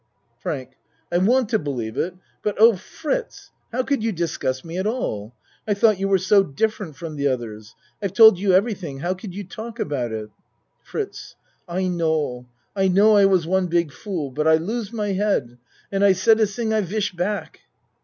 [0.39, 0.71] FRANK
[1.11, 5.35] I want to believe it but, Oh, Fritz, how could you discuss me at all?
[5.67, 7.75] I tho't you were so different from the others.
[8.01, 9.01] I've told you every thing.
[9.01, 10.31] How could you talk about it?
[10.81, 11.35] FRITZ
[11.69, 12.47] I know.
[12.75, 15.59] I know I was one big fool, but I lose my head
[15.91, 17.59] and I said a ting I wish back.